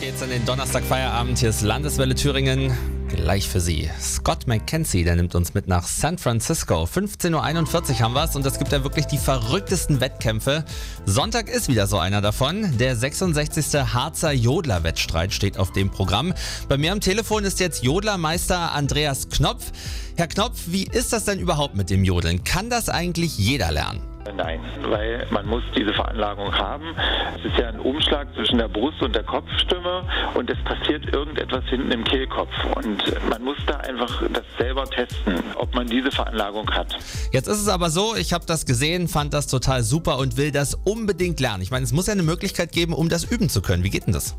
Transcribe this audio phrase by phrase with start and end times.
[0.00, 1.38] geht's in den Donnerstag-Feierabend.
[1.38, 2.72] Hier ist Landeswelle Thüringen.
[3.08, 3.90] Gleich für Sie.
[4.00, 6.84] Scott McKenzie, der nimmt uns mit nach San Francisco.
[6.84, 10.64] 15.41 Uhr haben wir's und es gibt ja wirklich die verrücktesten Wettkämpfe.
[11.04, 12.76] Sonntag ist wieder so einer davon.
[12.78, 13.74] Der 66.
[13.92, 16.32] Harzer Jodler-Wettstreit steht auf dem Programm.
[16.68, 19.72] Bei mir am Telefon ist jetzt Jodlermeister Andreas Knopf.
[20.16, 22.44] Herr Knopf, wie ist das denn überhaupt mit dem Jodeln?
[22.44, 24.00] Kann das eigentlich jeder lernen?
[24.36, 26.94] Nein, weil man muss diese Veranlagung haben.
[27.36, 30.02] Es ist ja ein Umschlag zwischen der Brust und der Kopfstimme
[30.34, 35.34] und es passiert irgendetwas hinten im Kehlkopf und man muss da einfach das selber testen,
[35.56, 36.96] ob man diese Veranlagung hat.
[37.32, 40.50] Jetzt ist es aber so, ich habe das gesehen, fand das total super und will
[40.50, 41.62] das unbedingt lernen.
[41.62, 43.84] Ich meine, es muss ja eine Möglichkeit geben, um das üben zu können.
[43.84, 44.36] Wie geht denn das?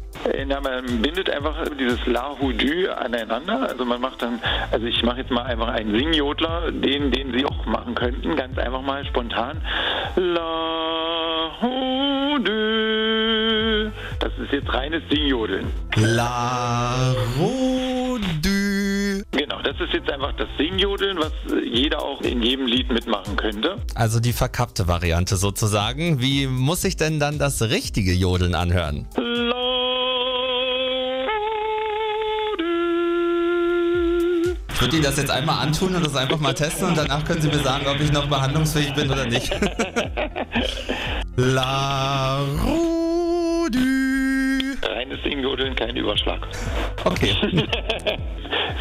[0.49, 3.69] Ja, man bindet einfach dieses La Houdou aneinander.
[3.69, 4.39] Also man macht dann,
[4.71, 8.57] also ich mache jetzt mal einfach einen Singjodler, den, den Sie auch machen könnten, ganz
[8.57, 9.61] einfach mal spontan.
[10.15, 12.49] La Houdou.
[14.19, 15.67] Das ist jetzt reines Singjodeln.
[15.95, 19.23] La Houdou.
[19.31, 21.31] Genau, das ist jetzt einfach das Singjodeln, was
[21.63, 23.77] jeder auch in jedem Lied mitmachen könnte.
[23.95, 26.19] Also die verkappte Variante sozusagen.
[26.21, 29.07] Wie muss ich denn dann das richtige Jodeln anhören?
[29.15, 29.58] La
[34.79, 37.41] Ich würde Ihnen das jetzt einmal antun und das einfach mal testen und danach können
[37.41, 39.51] Sie mir sagen, ob ich noch behandlungsfähig bin oder nicht.
[41.35, 42.88] La Houdou.
[45.29, 46.47] Reines Singjodeln, kein Überschlag.
[47.03, 47.35] Okay.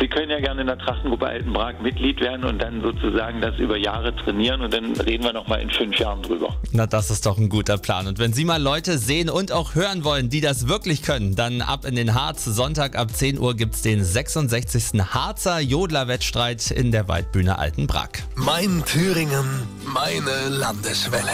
[0.01, 3.77] Sie können ja gerne in der Trachtengruppe Altenbrag Mitglied werden und dann sozusagen das über
[3.77, 6.57] Jahre trainieren und dann reden wir nochmal in fünf Jahren drüber.
[6.73, 8.07] Na, das ist doch ein guter Plan.
[8.07, 11.63] Und wenn Sie mal Leute sehen und auch hören wollen, die das wirklich können, dann
[11.63, 12.45] ab in den Harz.
[12.45, 15.01] Sonntag ab 10 Uhr gibt's den 66.
[15.13, 18.23] Harzer Jodler-Wettstreit in der Waldbühne Altenbrag.
[18.37, 21.29] Mein Thüringen, meine Landeswelle.